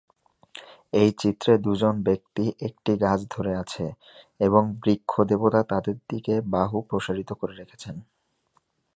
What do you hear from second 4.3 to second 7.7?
এবং বৃক্ষ দেবতা তাদের দিকে বাহু প্রসারিত করে